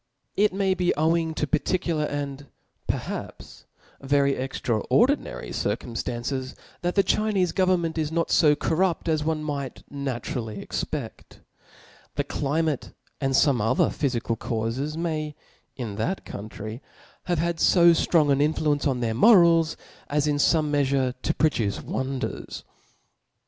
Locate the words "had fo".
17.37-17.91